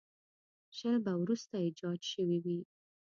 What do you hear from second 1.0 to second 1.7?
به وروسته